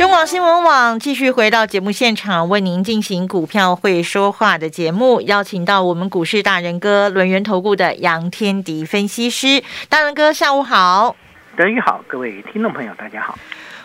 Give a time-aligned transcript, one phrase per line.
[0.00, 11.14] 中广新闻网继续回到节目现场，为您进行股票会说话的节目，邀请到我们股市大人哥轮源投顾的杨天迪分析师，大人哥下午好，
[11.54, 13.38] 德宇好，各位听众朋友大家好。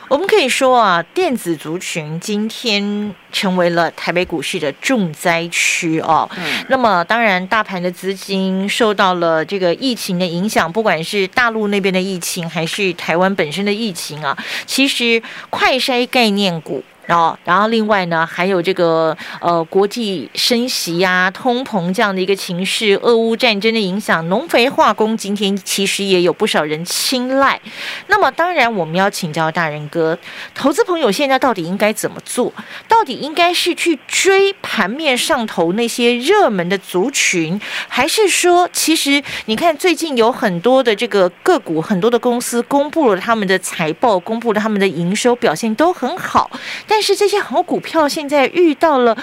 [0.08, 6.30] 我们可以说啊，电子族群今天成为了台北股市的重灾区哦。
[6.38, 6.44] 嗯。
[6.70, 16.84] 那么，当然，大盘的资金受到了这个疫情的影响，不管是大陆那边的疫情，还是台湾本身的疫情啊，其实快筛概念股。
[17.06, 27.60] 然后，然后另外呢，还有这个呃国际升息呀、通膨这样的一个情势，俄乌战争的影响，农肥化工今天其实也有不少人青睐。
[28.08, 30.18] 那么，当然我们要请教大人哥，
[30.54, 32.54] 投资朋友现在到底应该怎么做？
[32.88, 46.50] 到底应该是去追盘面上头那些热门的族群，还是说，其实你看最近有很多的这个个股，很多的公司公布了他们的财报，公布了他们的营收表现都很好，
[46.88, 49.18] 但但是这些好股票现在遇到了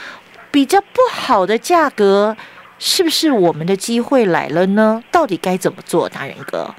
[0.50, 2.36] 比较不好的价格，
[2.78, 5.02] 是不是我们的机会来了呢？
[5.10, 6.74] 到底该怎么做，大人哥？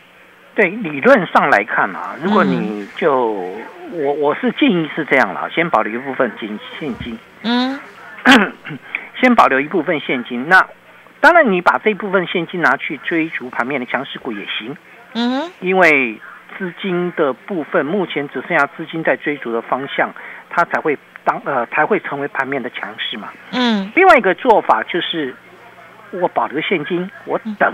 [0.53, 3.11] 对，理论上来看啊，如果你就
[3.91, 7.79] 我我是建议是这样了，先保留一部分金现金，嗯，
[9.19, 10.45] 先保留一部分现金。
[10.47, 10.63] 那
[11.19, 14.77] 当然，你把这部分现金拿去追逐盘面的强势股也行，
[15.15, 16.21] 嗯，因为
[16.55, 20.13] 资金的部分目前只剩下资金在追逐的方向。
[20.55, 23.29] 它才会当呃才会成为盘面的强势嘛。
[23.51, 23.91] 嗯。
[23.95, 25.35] 另外一个做法就是，
[26.11, 27.73] 我保留现金，我等。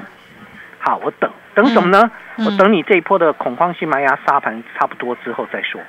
[0.79, 2.09] 好，我等等什么呢？
[2.37, 5.81] 我等你这一波的恐慌性卖压杀盘差不多之后再说。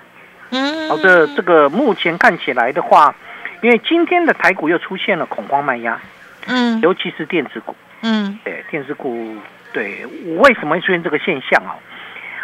[0.51, 0.89] 嗯。
[0.89, 3.15] 好的，这个目前看起来的话，
[3.63, 6.01] 因为今天的台股又出现了恐慌卖压。
[6.49, 6.81] 嗯。
[6.81, 7.77] 尤其是电子股。
[8.03, 8.37] 嗯。
[8.43, 9.37] 对，电子股
[9.73, 10.05] 对，
[10.39, 11.79] 为什么会出现这个现象啊？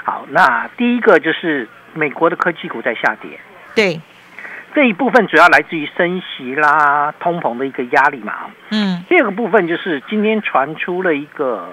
[0.05, 3.41] 好，那第一个就是美国的科技股在下跌。
[3.75, 4.01] 对。
[4.77, 8.35] 这一部分主要来自于升息啦、通膨的一个压力嘛。
[8.69, 9.03] 嗯。
[9.09, 11.67] 第二个部分就是今天传出了一个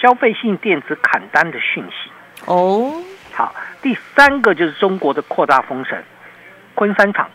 [0.00, 2.10] 消费性电子砍单的讯息。
[2.46, 3.00] 哦。
[3.32, 5.96] 好，第三个就是中国的扩大封城，
[6.74, 7.30] 昆山厂。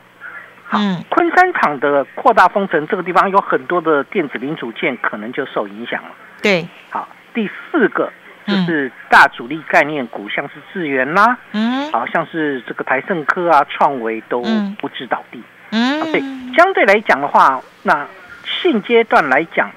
[0.73, 1.01] 嗯。
[1.07, 6.09] 昆山厂的扩大封城，这个地方有很多的电子零组件可能就受影响了。
[6.44, 6.68] 对。
[6.89, 8.12] 好，第四个。
[8.47, 14.41] 就是大主力概念股，像是智源啦，嗯，好像是这个台盛科啊、创维都
[14.79, 16.21] 不知倒地，嗯，对，
[16.55, 18.07] 相对来讲的话，那
[18.45, 19.69] 现阶段来讲，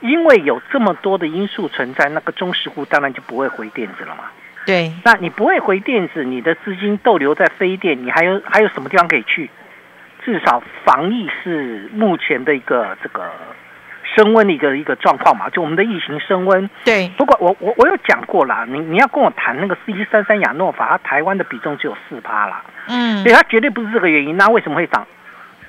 [0.00, 4.26] 因为有这么多的因素存在，那个中石户当然就不会回电子了嘛，
[4.64, 9.50] 对，那你不会回电子，你的资金逗留在非电，你还有还有什么地方可以去？
[10.24, 13.28] 至少防疫是目前的一个这个。
[14.14, 16.68] 升温的一个一个状况嘛，就我们的疫情升温。
[16.84, 22.62] 对，不过我我我有讲过啦，你你要跟我谈那个四一三三亚诺法，它台湾的比重只有四趴啦。
[22.88, 24.36] 嗯，对，它绝对不是这个原因。
[24.36, 25.06] 那为什么会涨？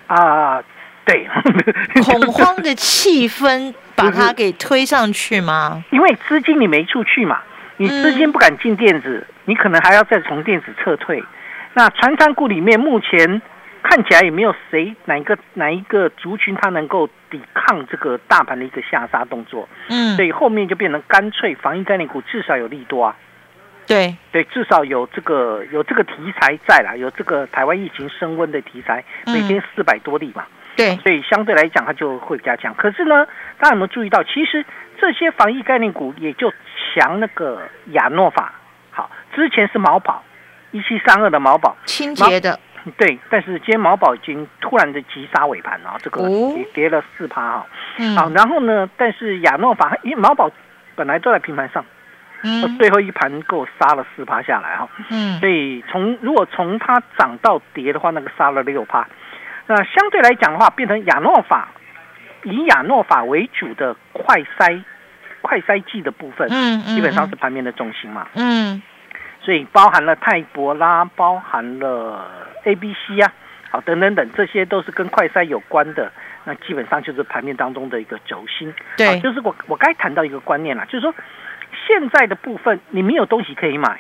[0.08, 0.62] 啊，
[1.06, 1.28] 对，
[2.04, 5.84] 恐慌的气氛把它给推上去吗？
[5.92, 7.40] 因为资金你没出去嘛，
[7.78, 11.24] 你资金不敢进电子，你可能还要再从电子撤退。
[11.74, 13.42] 那传产股里面目前。
[13.84, 23.16] 看起来也没有谁哪一个哪一个族群它能够抵抗这个大盘的一个下杀动作，嗯，所以后面就变成干脆防疫概念股至少有利多啊，
[23.86, 24.16] 对。
[24.32, 30.46] 对，至少有这个有这个题材在啦，有这个台湾疫情升温的题材，每天四百多例嘛，
[30.76, 32.74] 对，所以相对来讲它就会加强。
[32.74, 33.28] 可是呢，
[33.60, 34.66] 大家有没有注意到，其实
[35.00, 36.52] 这些防疫概念股也就
[36.96, 38.54] 强那个亚诺法，
[38.90, 40.24] 好，之前是毛宝
[40.72, 42.60] 一七三二的毛宝，清洁的。
[42.98, 47.66] 对，但是今天毛宝已经突然的急杀尾盘啊，这个跌跌了四趴啊。
[48.16, 50.52] 好，然后呢，但是亚诺法因为毛宝
[50.96, 51.86] 本来都在平盘上，
[52.44, 54.90] 嗯，最后一盘给我杀了四趴下来哈。
[55.10, 59.08] 嗯，所以从如果从它涨到跌的话，那个杀了六趴。
[59.66, 61.70] 那相对来讲的话，变成亚诺法
[62.44, 64.84] 以亚诺法为主的快筛
[65.42, 68.28] 快筛剂的部分，嗯嗯，基本上是盘面的重心嘛。
[68.36, 68.82] 嗯，
[69.44, 72.50] 所以包含了泰博拉，包含了。
[72.66, 73.34] A、B、C 啊，
[73.72, 76.10] 好，等等等，这些都是跟快筛有关的，
[76.46, 78.74] 那基本上就是盘面当中的一个轴心。
[78.96, 81.14] 对，就是我我该谈到一个观念了，就是说
[81.86, 84.00] 现在的部分你没有东西可以买，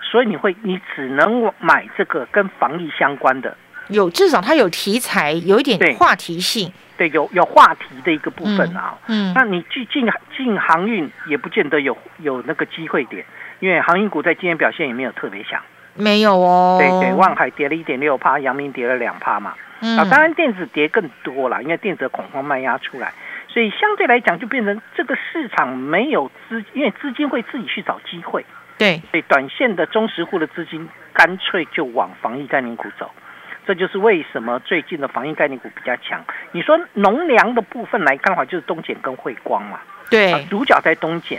[0.00, 3.54] 所以你会你只能买这个跟防疫相关的。
[3.88, 6.72] 有至少它有题材，有一点话题性。
[6.96, 8.96] 对，有有话题的一个部分啊。
[9.08, 9.34] 嗯。
[9.34, 13.26] 那你去进进航运也不见得有有那个机会点，
[13.60, 15.62] 因为航运股在今天表现也没有特别强。
[15.94, 16.78] 没有哦。
[16.80, 19.54] 对对，万海跌了一点六趴，阳明跌了两趴嘛。
[19.80, 19.96] 嗯。
[19.98, 23.12] 啊，当然电子跌更多了，因为电子的恐慌卖压出来，
[23.48, 28.44] 所以相对来讲就变成这个市场没有资，因为资金会自己去找机会。
[28.78, 29.00] 对。
[29.10, 33.10] 所以短线的中实户的资金干脆就往防疫概念股走。
[33.66, 36.24] 这就是为什么最近的防疫概念股比较强。
[36.50, 39.80] 你说农粮的部分来看的话，就是东碱跟汇光嘛。
[40.08, 41.38] 对，主角在东碱。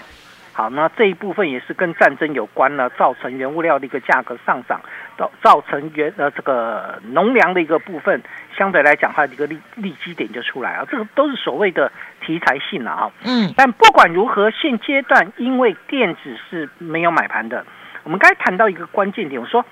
[0.53, 4.81] 好，那这一部分也是跟战争有关呢，造成原物料的一个价格上涨，
[5.17, 8.21] 造造成原呃这个农粮的一个部分，
[8.57, 10.85] 相对来讲它的一个利利基点就出来啊。
[10.89, 13.11] 这个都是所谓的题材性了啊。
[13.23, 13.53] 嗯。
[13.55, 17.65] 但不管如何，现阶段因为电子是没有买盘的，
[18.03, 19.65] 我们刚才谈到一个关键点，我说。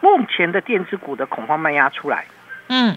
[0.00, 2.26] 目前的电子股的恐慌卖压出来，
[2.68, 2.96] 嗯，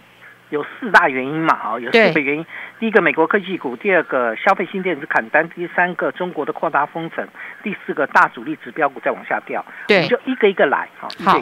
[0.52, 2.46] 有四大原因嘛，啊，有四个原因。
[2.78, 7.26] 第一个，美国科技股；第二个，消费性电子砍单；第三个，中国的扩大封城；
[7.64, 9.66] 第四个，大主力指标股在往下掉。
[9.88, 11.42] 对，就一个一个来，好，好。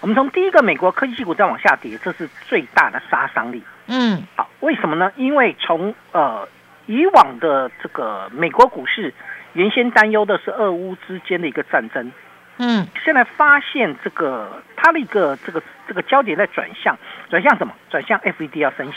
[0.00, 3.62] 我们从第一个，美国科技股在往下跌，这是最大的杀伤力。
[3.86, 5.10] 嗯，好，为什么呢？
[5.16, 6.46] 因为从呃
[6.84, 9.14] 以往的这个美国股市，
[9.54, 12.12] 原先担忧的是俄乌之间的一个战争。
[12.58, 16.96] 嗯，现在发现这个它的一个这个这个焦点在转向，
[17.28, 17.74] 转向什么？
[17.90, 18.96] 转向 FED 要升息，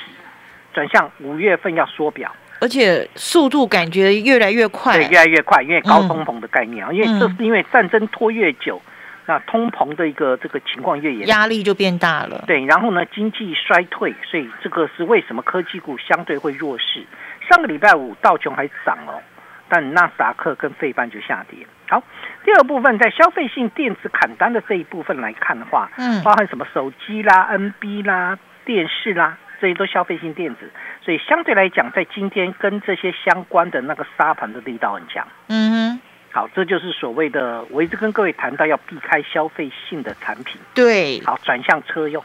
[0.73, 2.31] 转向五月份要缩表，
[2.61, 8.81] 而且速度感觉越来越快，对，越来越快，因为高通膨的概念啊，因为这是因为战争拖越久，
[9.25, 12.43] 那通膨的一个这个情况越严，压力就变大了。
[12.45, 17.03] 对，然后呢，经济衰退，所以这个是为什么科技股相对会弱势。
[17.49, 19.21] 上个礼拜五道琼还涨哦。
[19.69, 21.59] 但纳斯达克跟费半就下跌。
[21.89, 22.03] 好，
[22.43, 30.69] 第二部分在消费性电子砍单的这一部分来看的话，嗯，包含什么手机啦、NB 啦、电视啦，这些都消费性电子，
[31.01, 35.25] 所以相对来讲，在今天跟这些相关的那个沙盘的力道很强。
[35.47, 36.01] 嗯哼，
[36.33, 40.59] 好，这就是所谓的我一直跟各位谈到要避开消费性的产品。
[40.73, 42.21] 对，好，转向车用。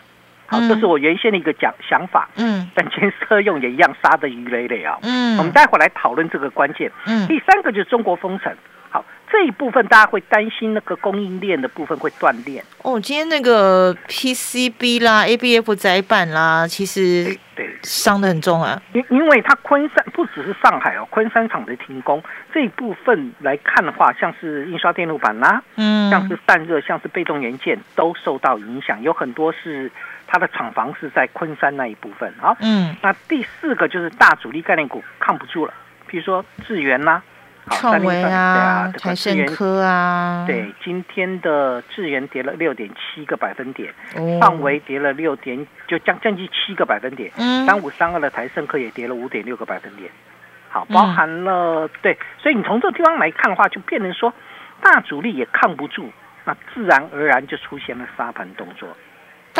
[0.47, 2.29] 好，这是我原先的一个讲想法。
[2.37, 4.99] 嗯，但今天车用也一样杀的鱼累累啊。
[5.03, 6.91] 嗯，我们待会来讨论这个关键。
[7.07, 8.53] 嗯，第三个就是中国封城。
[9.33, 12.63] 好，这一部分大家会担心那个供应链的部分会断裂。
[12.83, 18.81] 哦，今天那个 PCB 啦、ABF 载板啦，其实对伤的很重啊。
[18.93, 29.91] 因因为它昆山不只是上海哦，昆山厂的停工这一部分来看的话，像是印刷电路板啦，嗯，像是散热、像是被动元件都受到影响，有很多是。
[30.25, 35.75] 它的厂房是在昆山那一部分，好，嗯，那第四个就是大主力概念股抗不住了，
[36.07, 37.23] 比如说智源啦，
[37.71, 43.93] 创维啊，台盛科啊，对，今天的智源跌了六点七个百分点，
[44.41, 47.31] 创维跌了六点，就将将近七个百分点，
[47.67, 50.11] 三五三二的台盛科也跌了五点六个百分点，
[50.69, 54.33] 好，包含了对，所以你从这个地方来看的话，就变成说
[54.83, 56.11] 大主力也抗不住，
[56.45, 58.89] 那自然而然就出现了沙盘动作。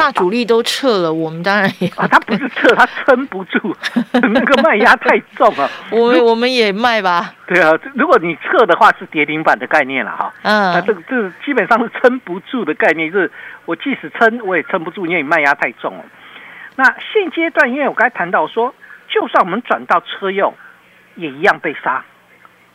[0.03, 3.77] 大主力都撤了，我们当然也啊，他不是撤，他撑不住，
[4.11, 5.71] 那个卖压太重了。
[5.91, 7.33] 我我们也卖吧。
[7.47, 10.35] 对啊，如果你撤的话，是跌停板的概念了哈。
[10.43, 13.31] 嗯，那这个这基本上是撑不住的概念，就是
[13.65, 16.05] 我即使撑我也撑不住，因为卖压太重了。
[16.75, 18.75] 那现阶段，因为我刚才谈到说，
[19.09, 20.53] 就算我们转到车用，
[21.15, 22.05] 也一样被杀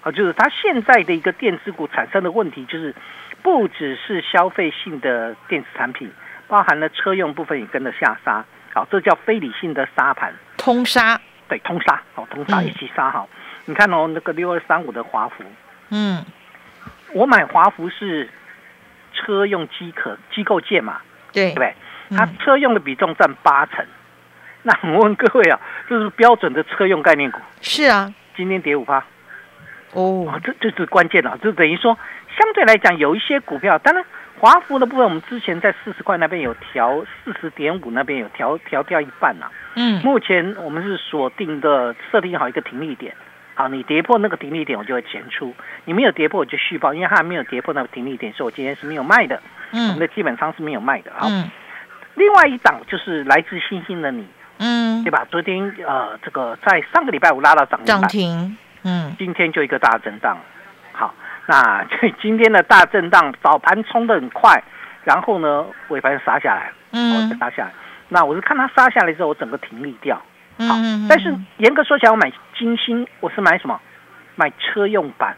[0.02, 2.96] 啊，就是它现在的一个电子股产生的问题，就是
[3.44, 6.10] 不只是消费性的电子产品。
[6.48, 13.28] 包含了车用部分也跟着下杀，好，这叫非理性的杀盘，通杀，对，通杀，好，通杀一起杀，好，
[13.66, 15.44] 你看哦，那个六二三五的华孚，
[15.90, 16.26] 嗯，
[17.14, 18.30] 我买华孚是
[19.14, 21.02] 车用机壳机构件嘛，
[21.34, 21.76] 对，对不对？
[22.18, 23.86] 它车用的比重占八成，
[24.64, 29.04] 那我问各位啊，这是标准的车用概念股，是啊，今天跌五趴，
[29.92, 31.98] 哦，这这是关键了，就等于说
[32.38, 34.06] 相对来讲有一些股票，当然。
[34.40, 39.50] 华孚的部分，我们之前在四十块那边有调，四十点五那边有调调掉一半呐。
[39.76, 43.16] 嗯，目前我们是锁定的，设定好一个停利点。
[43.56, 45.52] 好，你跌破那个停利点，我就会前出；
[45.86, 49.42] 你没有跌破，我就续报，因为它还没有跌破那个停利点，所以我今天是没有卖的。
[49.72, 51.22] 嗯，我们的基本上是没有卖的啊。
[51.24, 51.50] 嗯，
[52.14, 54.28] 另外一档就是来自星星的你，
[54.60, 55.26] 嗯，对吧？
[55.32, 60.38] 昨天呃，这个在上个礼拜五拉到涨涨停，嗯，今天就一个大震荡。
[61.48, 61.54] 好。
[61.64, 64.62] 那这今天的大震荡，早盘冲得很快，
[65.04, 67.72] 然后呢尾盘杀下来，嗯，杀下来。
[68.10, 70.22] 那我是看它杀下来之后，我整个停利掉。
[70.60, 70.76] 好，
[71.08, 73.80] 但是严格说起来，我买金星，我是买什么？
[74.36, 75.36] 买车用版。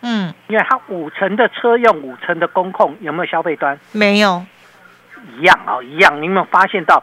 [0.00, 3.78] 嗯，因为它五成的车用，五成的工控，有没有消费端？
[3.92, 4.44] 没有。
[5.36, 6.20] 一样啊，一样。
[6.20, 7.02] 你有没有发现到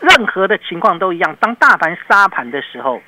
[0.00, 3.00] 任何的情况都一样，当大盘杀盘的时候，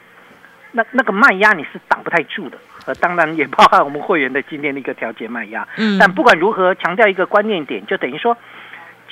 [0.73, 2.57] 那那个卖压你是挡不太住的。
[2.87, 5.67] 呃，当然也包含我们会员的今天的一个调节卖压。
[5.77, 5.99] 嗯。
[5.99, 8.37] 但不管如何，强调一个观念点，就等于说，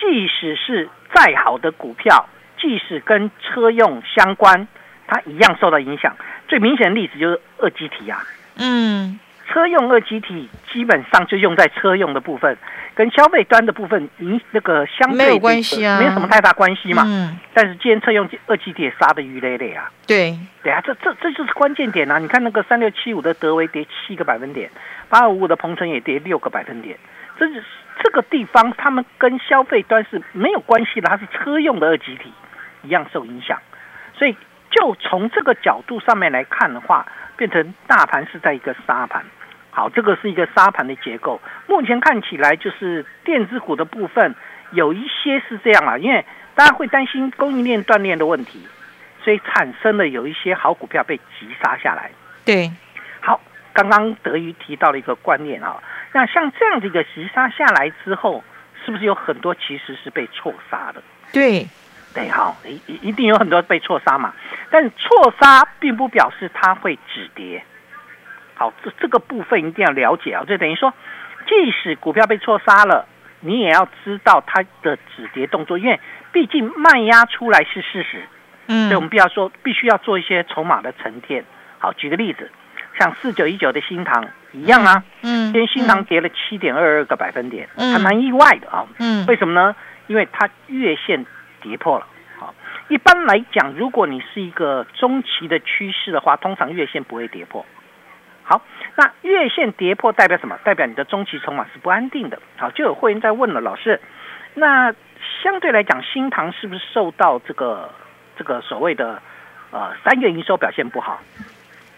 [0.01, 2.29] 即使是再好的股票，
[2.61, 4.67] 即使跟车用相关，
[5.07, 6.17] 它一样受到影响。
[6.49, 8.23] 最明显的例子就是二级体啊。
[8.59, 9.19] 嗯。
[9.49, 12.57] 车用二极体基本上就用在车用的部分。
[12.97, 17.03] 跟消费端的部分，影那个相对没有关系啊，没有什么太大关系嘛。
[17.05, 17.37] 嗯。
[17.53, 19.91] 但是今天测用二级铁杀的鱼累累啊。
[20.07, 20.39] 对。
[20.63, 22.19] 对啊，这这这就是关键点啊！
[22.19, 24.71] 你看那个三六七五的德维跌七个百分点，
[25.09, 26.97] 八二五五的鹏程也跌六个百分点。
[27.37, 27.65] 这是
[28.01, 32.33] 这个地方，他们跟消费端是没有关系的，它是车用的二级体，
[32.85, 33.59] 一样受影响。
[34.17, 34.37] 所以
[34.75, 39.25] 就从这个角度上面来看的话，变成大盘是在一个沙盘。
[39.71, 41.41] 好，这个是一个沙盘的结构。
[41.69, 44.35] 目前看起来就是电子股的部分
[44.73, 46.25] 有一些是这样啊，因为
[46.57, 48.67] 大家会担心供应链断裂的问题，
[49.23, 52.11] 所以产生了有一些好股票被急杀下来。
[52.45, 52.71] 对，
[53.21, 53.41] 好，
[53.73, 55.81] 刚刚德瑜提到了一个观念啊，
[56.13, 58.43] 那像这样的一个急杀下来之后，
[58.85, 61.03] 是不是有很多其实是被错杀的？
[61.33, 61.67] 对，
[62.15, 64.33] 对，好，一一定有很多被错杀嘛，
[64.71, 67.65] 但错杀并不表示它会止跌。
[68.55, 70.45] 好，这这个部分一定要了解啊！
[70.47, 70.95] 就等于说，
[71.49, 73.05] 即使股票被错杀了，
[73.41, 75.99] 你也要知道它的止跌动作，因为
[76.31, 78.23] 毕竟卖压出来是事实。
[78.69, 81.45] 嗯，所以我们必要说，必须要做一些筹码的沉淀。
[81.79, 82.49] 好，举个例子，
[82.97, 85.03] 像四九一九的新塘一样啊。
[85.23, 88.87] 嗯，今天新塘跌了七点二二个百分点，还蛮意外的啊。
[89.01, 89.75] 嗯，为什么呢？
[90.07, 91.27] 因为它月线
[91.65, 92.07] 跌破了。
[92.39, 92.55] 好，
[92.89, 97.65] 一般来讲，如果你是一个中期的趋势的话，通常月线不会跌破。
[98.43, 98.61] 好，
[98.97, 100.59] 那月线跌破代表什么？
[100.65, 102.39] 代表你的中期筹码是不安定的。
[102.59, 103.99] 好，就有会员在问了，老师，
[104.53, 104.93] 那
[105.43, 107.91] 相对来讲，新塘是不是受到这个
[108.37, 109.23] 这个所谓的
[109.71, 111.21] 呃三月营收表现不好？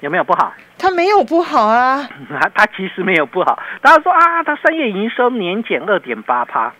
[0.00, 0.52] 有没有不好？
[0.78, 3.58] 它没有不好啊，它 它其实没有不好。
[3.80, 6.72] 大家说啊，它三月营收年减二点八趴。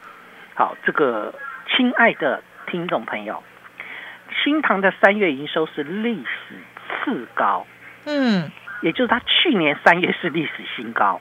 [0.55, 1.35] 好，这个
[1.67, 3.43] 亲爱的听众朋友，
[4.45, 6.55] 新塘的三月营收是历史
[7.05, 7.67] 次高。
[8.05, 8.51] 嗯。
[8.83, 11.19] 也就是它去年三月是历史新高，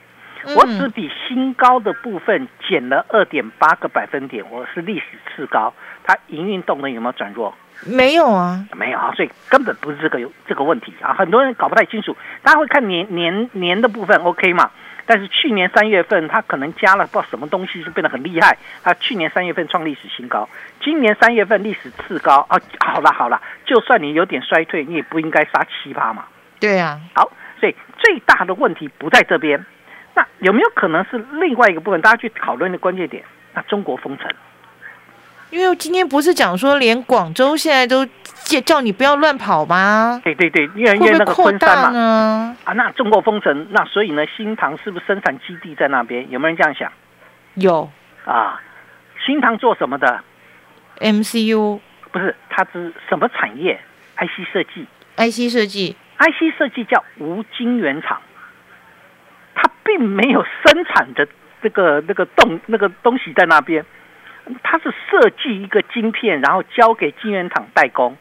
[0.54, 5.72] 我只比新高的部分减了二点八个百分点，我是历史次高。
[6.04, 7.54] 它营运动能有没有转弱？
[7.86, 11.14] 没有啊，没有啊，所以根本不是这个有这个问题啊。
[11.14, 14.70] 很多人搞不太清楚，大家会看年年年的部分 OK 嘛？
[15.06, 18.58] 但是去年三月份它可能加了不知道什么东西，就变得很厉害。
[18.82, 20.48] 它去年三月份创历史新高，
[20.82, 22.58] 今年三月份历史次高啊。
[22.80, 26.24] 好了好了，就算你有点衰退，你也不应该杀七八嘛。
[26.60, 27.30] 对啊，好。
[27.58, 29.64] 所以最大的问题不在这边，
[30.14, 32.02] 那有没有可能是另外一个部分？
[32.02, 34.30] 大家去讨论的关键点，那中国封城，
[35.56, 38.04] 因为今天不是讲说连广州现在都
[38.44, 40.20] 叫叫你不要乱跑吗？
[40.22, 46.30] 对对对，因为因为那个昆山嘛，啊，那中国封城，那所以呢，新塘是不是生产基地在那边？
[46.30, 46.92] 有没有人这样想？
[47.54, 47.90] 有
[48.26, 48.60] 啊，
[49.24, 50.22] 新塘做什么的
[51.00, 51.80] ？MCU
[52.12, 53.80] 不是，它是什么产业
[54.18, 54.86] ？IC 设计
[55.16, 55.96] ，IC 设计。
[56.18, 58.20] IC 设计叫无晶圆厂，
[59.54, 61.28] 它并没有生产的
[61.62, 63.84] 这个那个动那个东西在那边，
[64.62, 68.16] 它是设计一个晶片，然后交给晶圆厂代工。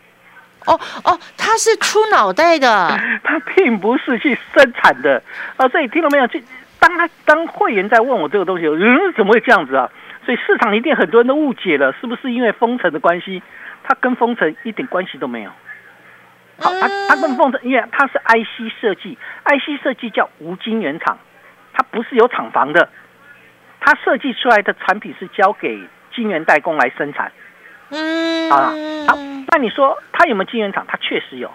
[0.66, 5.22] 哦哦，它是出脑袋的， 它并不是去生产的
[5.58, 5.68] 啊！
[5.68, 6.26] 所以听到没有？
[6.28, 6.40] 就
[6.80, 9.90] 当他当会员在问我这个东西，嗯，怎么会这样子啊？
[10.26, 13.44] 所以市场一定很多人都误解了，是不是因为封城的关系？
[13.84, 15.52] 它跟封城一点关系都没有。
[16.58, 21.20] 好，它它跟封城，因为它是 IC 设计，IC 设计叫无晶圆厂，
[21.74, 22.90] 它不是有厂房的，
[23.80, 25.80] 它设计出来的产品是交给
[26.16, 27.32] 晶圆代工来生产。
[27.92, 28.58] 嗯，好，
[29.08, 29.20] 好，
[29.50, 30.86] 那你说它有没有晶圆厂？
[30.88, 31.52] 它确实有，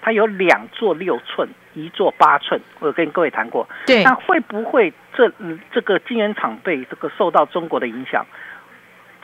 [0.00, 3.68] 它有两座六寸，一座八寸，我有跟各位谈过。
[3.86, 5.30] 对，那会不会这
[5.72, 8.24] 这个晶圆厂被这个受到中国的影响？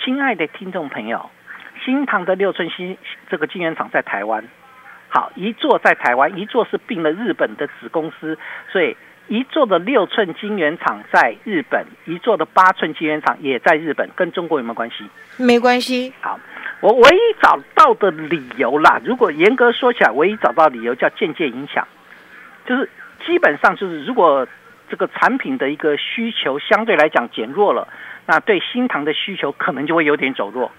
[0.03, 1.31] 亲爱的听众朋友，
[1.85, 2.99] 新唐的六寸新
[3.31, 4.45] 这个晶圆厂在台湾。
[5.09, 8.39] 好，一座在台湾，一座是并了日本的子公司，
[8.71, 8.97] 所以
[9.31, 15.09] 一座的六寸晶圆厂在日本，一座的八寸晶圆厂也在日本，跟中国有没有关系？
[15.37, 16.13] 没关系。
[16.21, 16.37] 好，
[16.81, 21.87] 我唯一找到的理由啦，如果严格说起来，唯一找到理由叫间接影响，
[22.67, 22.91] 就是
[23.25, 24.45] 基本上就是如果
[24.89, 27.87] 这个产品的一个需求相对来讲减弱了，
[28.27, 30.73] 那对新塘的需求可能就会有点走弱。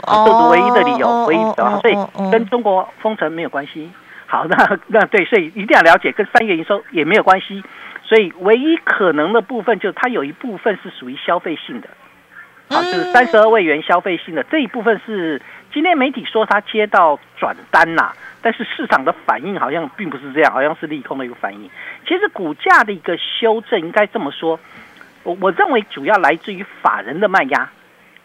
[0.00, 3.90] 这是唯一的理由，唯一的，所以跟中国封城没有关系。
[4.30, 7.64] 好，那 那对，所以一定要了解，跟三月营收也没有关系。
[8.04, 11.88] 所以唯一可能的部分，就是它有一部分是属于消费性的，
[12.68, 15.40] 好，就是三十二位元消费性的这一部分是
[15.72, 21.70] 今天媒体说它接到转单呐，但是市场的反应好像并不是这样，好像是利空的一个反应。
[22.06, 24.60] 其实股价的一个修正，应该这么说，
[25.22, 27.70] 我我认为主要来自于法人的卖压。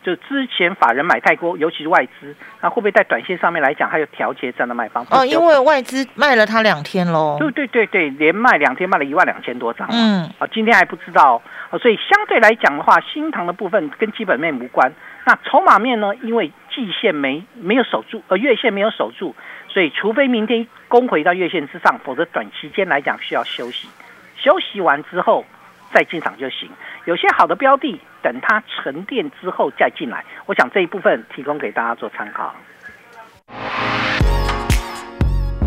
[0.03, 5.05] 就之前法人买太多，尤其是外资，那会不会在短线上面来讲，还有调节这样的卖方？
[5.09, 7.37] 哦，因为外资卖了它两天喽。
[7.39, 9.87] 对对对对，连卖两天，卖了一万两千多张。
[9.91, 11.41] 嗯，啊，今天还不知道。
[11.69, 14.93] 啊，所以相对来讲的话，新塘的部分跟基本面无关。
[15.25, 16.13] 那筹码面呢？
[16.21, 19.33] 因为季线没没有守住，呃，月线没有守住，
[19.69, 23.87] 所以除非明天攻回到月线之上，否则短期间来讲需要休息。
[24.35, 25.45] 休息完之后
[25.93, 26.69] 再进场就行。
[27.05, 27.99] 有些好的标的。
[28.23, 32.55] 等它沉淀之后再进来，我想这一部分提供给大家做参考。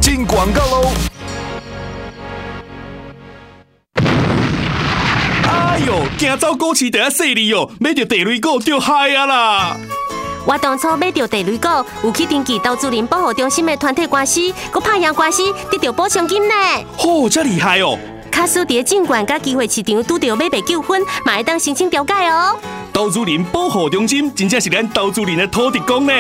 [0.00, 0.90] 进广告喽！
[5.47, 9.76] 哎呦，行走股市第一势利哦，买到地雷股就嗨啊啦！
[10.47, 11.69] 我当初买到地雷股，
[12.05, 16.55] 有去登记投资人保护中心的团体关系，佮拍赢关系得到保奖金呢。
[17.00, 17.99] 哦，真厉害哦！
[18.37, 22.55] 卡斯迪尽管甲机会市场拄到买白纠纷，嘛会当申请调解哦。
[22.93, 26.12] 投资人保护中心真正是咱投资人的土地公呢。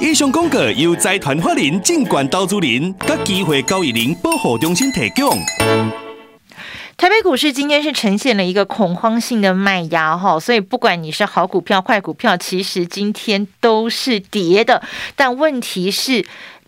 [0.00, 5.36] 以上广告由财团法人尽管投资人甲机会交易人保护中心提供。
[6.96, 14.80] 台北股市今天是呈现了一个恐慌性的卖压哈，所以不管你是好股票、坏股票，其实今天都是跌的。
[15.16, 16.24] 但问题是，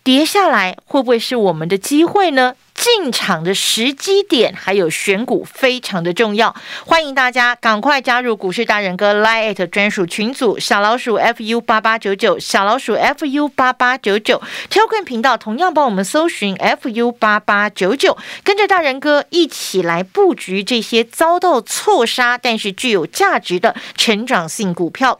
[0.07, 2.55] 跌下来会不会是我们的机会呢？
[2.73, 25.19] 进场的时机点还有选股非常的重要，欢迎大家赶快加入股市大人哥 Line 专属群组小老鼠 fu 八八九九小老鼠 fu 八八九九 Telegram 频道同样帮我们搜寻 fu 八八九九，跟着大人哥一起来布局这些遭到错杀但是具有价值的成长性股票。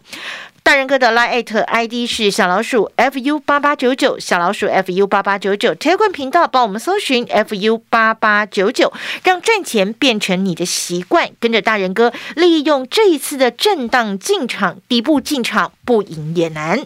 [0.68, 8.92] 大人哥的 Line ID 是小老鼠 fu 八八九九，小老鼠 fu 八八九九铁棍频道帮我们搜寻 fu 八八九九，
[9.24, 16.86] 让赚钱变成你的习惯，跟着大人哥，利用这一次的震荡进场，底部进场，不赢也难。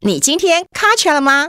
[0.00, 1.48] 你今天卡起了吗？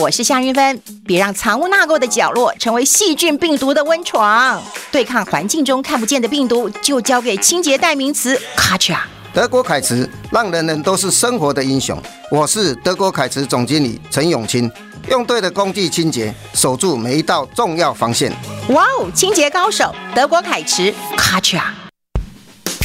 [0.00, 4.62] 我是夏云芬，别让藏污纳垢的角落成为细菌病毒的温床。
[4.92, 9.04] 对抗环境中看不见的病毒，就交给清洁代名词卡恰。
[9.34, 12.00] 德国凯驰，让人人都是生活的英雄。
[12.30, 14.70] 我是德国凯驰总经理陈永清，
[15.08, 18.32] 用对的工具清洁，守住每一道重要防线。
[18.68, 21.74] 哇哦，清洁高手，德国凯驰卡恰。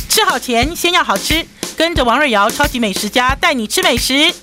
[0.09, 1.45] 吃好前先要好吃，
[1.77, 4.33] 跟着王瑞瑶超级美食家带你吃美食。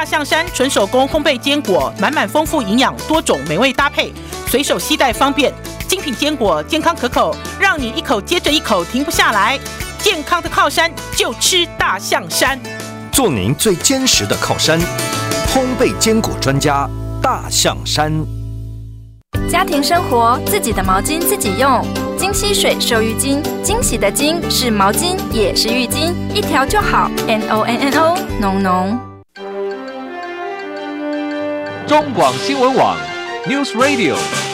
[0.00, 4.10] 大象山纯手工烘焙坚果，满满丰富营养，多种美味搭配，
[4.46, 5.52] 随手携带方便。
[5.86, 9.60] 精品坚果，健康可口，让你一口接着一口停不下来。
[9.98, 12.58] 健康的靠山就吃大象山，
[13.12, 14.80] 做您最坚实的靠山。
[15.52, 16.88] 烘焙坚果专家
[17.20, 18.10] 大象山。
[19.50, 21.84] 家庭生活，自己的毛巾自己用。
[22.16, 27.10] 金溪水收浴巾，惊喜的金是毛巾也是浴巾，一条就好。
[27.28, 29.09] N O N N O，浓浓。
[31.90, 32.96] 中广新闻网
[33.48, 34.49] ，News Radio。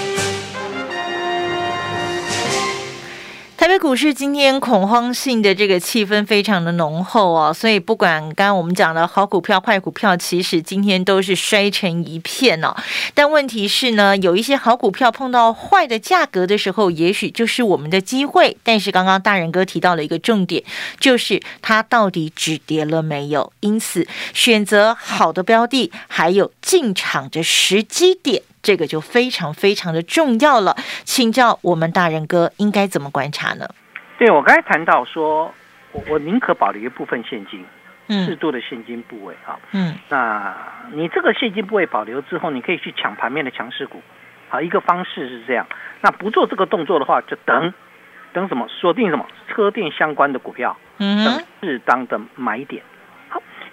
[3.66, 12.72] 台北股市今天恐慌性的这个气氛非常的浓厚哦，所以不管刚刚我们讲的好股票、坏股票，其实今天都是摔成一片哦。
[13.12, 18.56] 但问题是呢，有一些好股票碰到坏的价格的时候，也许就是我们的机会。
[18.62, 20.62] 但是刚刚大人哥提到了一个重点，
[21.00, 23.52] 就是它到底止跌了没有？
[23.58, 28.42] 因此选择好的标的，还有进场的时机点。
[28.66, 30.74] 这个就非常非常的重要了，
[31.04, 33.64] 请教我们大人哥应该怎么观察呢？
[34.18, 35.54] 对我刚才谈到说，
[35.92, 37.64] 我我宁可保留一部分现金，
[38.26, 40.52] 适度的现金部位啊，嗯，那
[40.92, 44.02] 你这个现金部位保留之后，你可以去抢盘面的强势股，
[44.48, 45.64] 好，一个方式是这样，
[46.00, 47.72] 那不做这个动作的话，就等
[48.32, 52.82] 等什么锁定什么车电相关的股票，嗯，等适当的买点。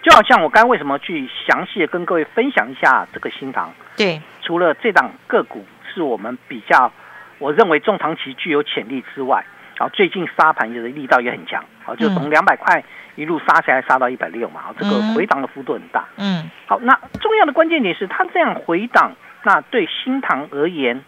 [0.03, 3.73] 就好像我刚才为什么去详细的跟各位分享一下这个新塘？
[3.95, 6.91] 对，除了这档个股是我们比较，
[7.39, 9.45] 我认为中长期具有潜力之外，
[9.77, 12.83] 然后，最近杀盘的力道也很强，好，就从两百块
[13.15, 16.05] 一路杀下来，杀到一百六嘛，好，这个回档的幅度很大。
[16.17, 19.13] 嗯，好，那重要的关键点是它这样回档，
[19.43, 21.01] 那对新塘而言，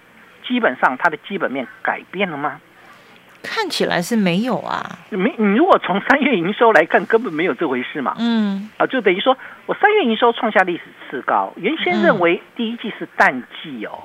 [0.48, 2.62] 基本上它的基本面改变了吗？
[3.46, 4.98] 看起来是没有啊。
[5.10, 8.16] 没，你如果从三月营收来看，根本没有这回事嘛。
[8.20, 14.04] 嗯，啊，就等于说我三月营收创下历史次高，原先认为第一季是淡季哦。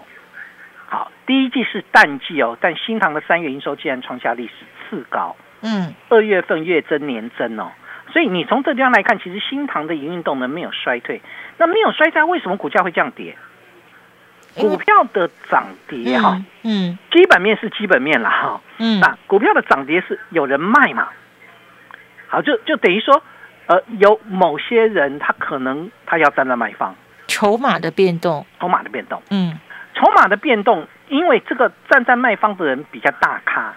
[0.87, 4.53] 好，第一季是淡季哦，但新塘的三月营收竟然创下历史
[4.88, 5.37] 次高。
[5.62, 7.70] 嗯，二月份月增年增哦，
[8.12, 11.20] 所以你从这地方来看，其实新塘的营运动能没有衰退。
[11.59, 13.37] 那没有衰退，为什么股价会这样跌？
[14.56, 21.08] 股票的涨跌哈，嗯，基本面是基本面了哈，嗯，那股票的涨跌是有人卖嘛？
[22.28, 23.22] 好，就就等于说，
[23.66, 26.94] 呃，有某些人他可能他要站在卖方，
[27.26, 29.58] 筹码的变动，筹码的变动，嗯。
[29.92, 33.74] 筹码的变动，因为这个站在卖方的人比较大咖，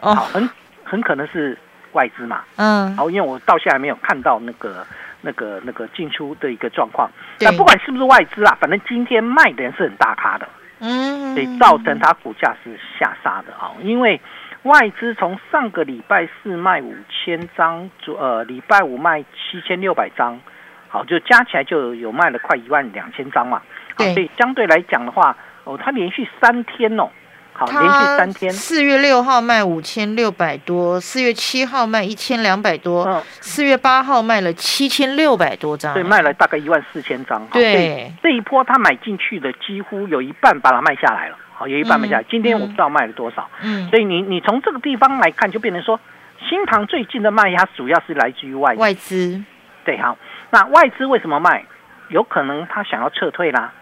[0.00, 0.48] 哦，很
[0.84, 1.58] 很可能是
[1.92, 4.86] 外资嘛，嗯，好，因为我到现在没有看到那个
[5.26, 7.10] 那个那个进出的一个状况，
[7.40, 13.52] 那不管是不是外资啦，反正今天卖的人是很大咖的，嗯，所以造成它股价是下杀的。
[13.54, 14.20] 啊，因为
[14.62, 20.40] 外资从上个礼拜四卖五千张，呃，礼拜五卖七千六百张，
[20.88, 23.60] 好，就加起来就有卖了快一万两千张嘛，
[23.98, 25.36] 对，所以相对来讲的话。
[25.68, 27.10] 哦，它连续三天哦，
[27.56, 28.52] 好，连续三天。
[28.52, 37.46] 四月六号卖五千六百多，四月七号卖一千两百多，四月八号卖了七千六百多张，对，卖了大概一万四千张。
[37.46, 42.24] 对，这一波他买进去的几乎有一半把它卖下来了，好，有一半卖下来。
[42.28, 45.98] 今天我不知道卖了多少，嗯，所以你你从这个地方来看，就变成说，
[46.46, 49.42] 新塘最近的卖压主要是来自于外外资，
[49.84, 50.18] 对，好，
[50.50, 51.64] 那外资为什么卖？
[52.08, 53.72] 有可能他想要撤退啦。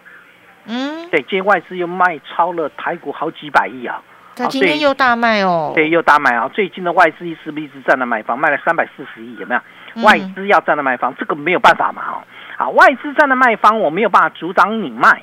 [0.65, 4.01] 嗯，对，今天外资又卖超了台股好几百亿啊！
[4.35, 6.49] 他今天又大卖哦，对，又大卖啊！
[6.53, 9.61] 最近的外资是不是一直站在买房，卖了三百四十亿，有没有？
[9.61, 12.03] 嗯外资要站在卖方，这个没有办法嘛！
[12.05, 12.23] 哦，
[12.57, 15.21] 啊，外资站在卖方，我没有办法阻挡你卖，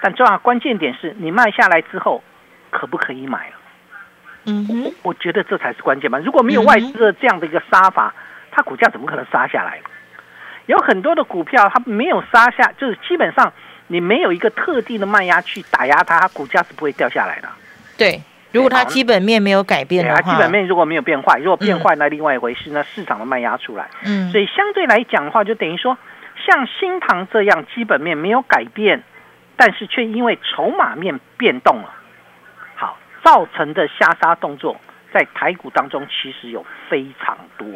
[0.00, 2.22] 但重要关键点是你卖下来之后，
[2.70, 3.54] 可不可以买了？
[4.44, 6.20] 嗯哼，我觉得这才是关键嘛！
[6.20, 8.14] 如果没有外资的这样的一个杀法，
[8.52, 9.80] 它股价怎么可能杀下来？
[10.66, 13.52] 有很多的股票它没有杀下，就是基本上。
[13.88, 17.48] 你没有一个特定的卖压去打压它，它股价是不会掉下来的。
[17.98, 23.90] 对，如果它基本面没有改变的话，基本面如果没有变坏，如果变坏那另外一回事，那市场的卖压出来。
[24.06, 25.98] 嗯，所以相对来讲的话，就等于说，
[26.46, 29.02] 像新塘这样基本面没有改变，
[29.56, 31.92] 但是却因为筹码面变动了，
[32.76, 34.80] 好造成的下杀动作，
[35.12, 37.68] 在台股当中其实有非常多。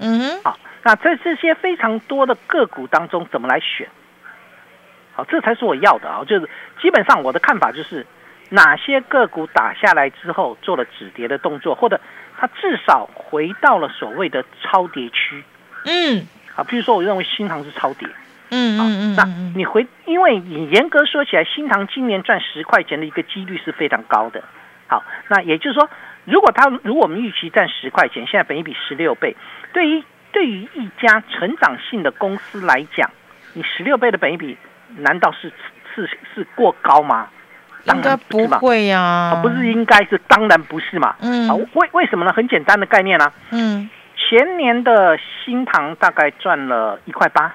[0.00, 3.86] 嗯哼，好，那在这些非常多的个股当中，怎么来选？
[5.12, 6.24] 好，这才是我要的啊！
[6.26, 6.48] 就是
[6.80, 8.06] 基本上我的看法就是，
[8.48, 12.00] 哪些个股打下来之后做了止跌的动作，或者
[12.38, 15.44] 它至少回到了所谓的超跌区。
[15.84, 18.08] 嗯，好，比如说我认为新塘是超跌。
[18.52, 24.42] 嗯嗯嗯，那你回，因为你严格说起来，新塘今年赚十块钱的一个几率是非常高的。
[24.88, 25.88] 好，那也就是说，
[26.24, 29.36] 如果它如果我们预期赚十块钱，现在本一比十六倍，
[29.72, 33.10] 对于对于一家成长性的公司来讲，
[33.54, 34.56] 你十六倍的本一比。
[34.96, 35.52] 难道是
[35.94, 37.28] 是是过高吗？
[37.86, 41.14] 当然不会呀，不是应该是当然不是嘛。
[41.20, 42.32] 嗯，为为什么呢？
[42.32, 43.32] 很简单的概念啊。
[43.50, 47.54] 嗯，前年的新塘大概赚了一块八，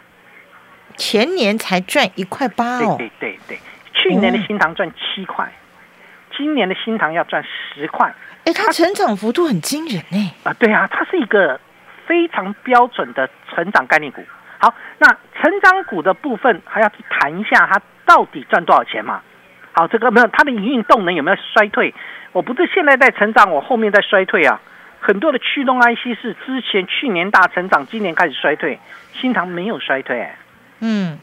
[0.96, 2.96] 前年才赚一块八哦。
[2.98, 3.60] 对对对对，
[3.94, 5.52] 去年的新塘赚七块，
[6.38, 8.16] 今年的新塘要赚十块。
[8.46, 10.32] 哎，它成长幅度很惊人呢。
[10.44, 11.60] 啊，对啊，它是一个
[12.06, 14.24] 非常标准的成长概念股。
[14.60, 15.08] 好，那
[15.40, 19.22] 成长股的部分还要去谈一下，它到底赚多少钱嘛？
[19.72, 21.94] 好，这个没有它的营运动能有没有衰退？
[22.32, 24.62] 我不是现在在成长，我后面在衰退啊。
[25.00, 28.80] 很多的驱动 IC 是之前去年大成长，今年开始衰退，
[29.14, 30.30] 新塘没有衰退，
[30.80, 31.20] 嗯，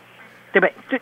[0.52, 1.00] 对不对？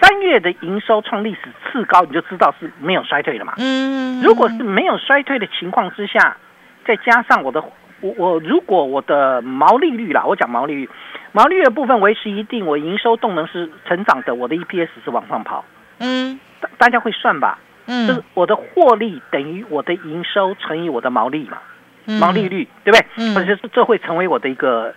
[0.00, 3.54] 三月的营收创历史次高，你就知道是没有衰退的嘛。
[3.58, 6.36] 嗯，如果是没有衰退的情况之下，
[6.84, 7.62] 再加上我的
[8.00, 10.88] 我我如果我的毛利率啦，我讲毛利率。
[11.34, 15.64] 毛利率的部分维持一定，我营收动能是成长的，我的 EPS 是往上跑。
[15.98, 17.58] 嗯，大大家会算吧？
[17.86, 21.56] 嗯，就是我的获利等于我的营收乘以我的毛利嘛，
[22.06, 23.06] 嗯、毛利率对不对？
[23.16, 24.94] 嗯，或者是这会成为我的一个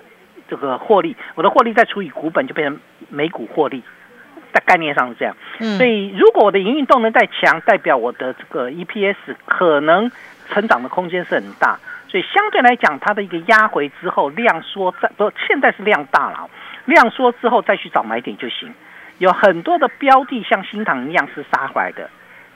[0.50, 3.82] 这个获利，我的获利再除以股本就变成每股获利，
[4.56, 5.36] 在概念上是这样。
[5.60, 9.16] 嗯，所以如果我的营运动能再强，代表我的这个 EPS
[9.46, 10.10] 可能
[10.50, 11.78] 成长的空间是很大。
[12.08, 16.50] 所以相对来讲，它的一个压回之后量缩，在不现在是量大了，
[16.86, 18.74] 量缩之后再去找买点就行。
[19.18, 22.10] 有很多的标的像新塘一样是杀回来的，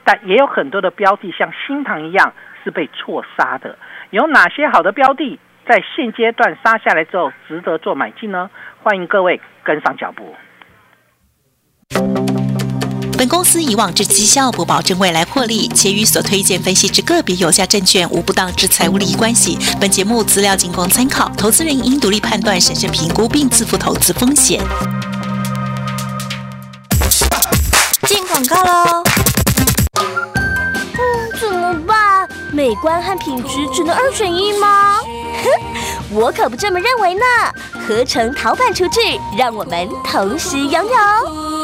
[0.04, 2.32] 但也有很多的标的像新塘一样
[2.64, 3.76] 是被错杀的。
[4.08, 8.48] 有哪些好的标的在现阶段杀下来之后值得做买进呢？
[8.82, 10.34] 欢迎各位跟上脚步。
[13.20, 19.58] 本公司以往之绩效不保证未来获利，且与所推荐分析之个别有价证券无不当之财务利益关系。
[19.78, 24.58] 本节目资料仅供参考，投资人应独立判断、审慎评估并自负投资风险。
[28.06, 29.04] 进广告喽！
[29.98, 32.26] 嗯，怎么办？
[32.54, 34.96] 美观和品质只能二选一吗？
[35.44, 35.50] 哼，
[36.18, 37.20] 我可不这么认为呢！
[37.86, 41.59] 合成陶板厨具，让我们同时拥有。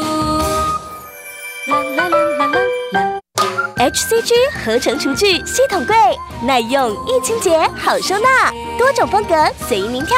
[3.97, 4.31] ！HCG
[4.63, 5.95] 合成厨具系统柜，
[6.43, 9.33] 耐用易清洁好收纳，多种风格
[9.67, 10.15] 随您挑，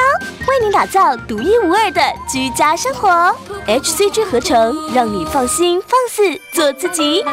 [0.50, 3.34] 为您打造独一无二的居家生活。
[3.68, 7.24] HCG 合成，让你放心放肆做自己。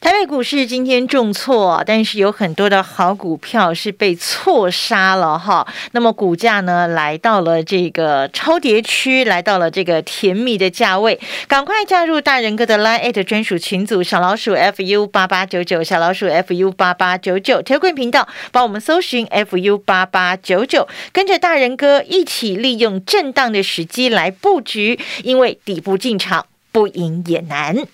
[0.00, 5.66] 台北股市今天重挫，但是有很多的好股票是被错杀了哈。
[5.90, 11.18] 那么股价呢，来到了这个超跌区，来到了这个甜蜜的价位。
[11.48, 27.84] 赶快加入大人哥的 Line 专属群组，小老鼠 fu 八八九九，小老鼠 fu 八八九九，铁棍频道帮我们搜寻 fu 八八九九，跟着大人哥一起利用震荡的时机来布局，因为底部进场不赢也难。